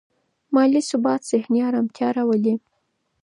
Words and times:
مالي 0.53 0.81
ثبات 0.89 1.21
ذهني 1.31 1.59
ارامتیا 1.69 2.07
راولي. 2.15 2.55